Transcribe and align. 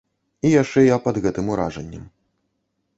І 0.47 0.53
яшчэ 0.61 0.79
я 0.85 0.97
пад 1.05 1.21
гэтым 1.27 1.53
уражаннем. 1.57 2.13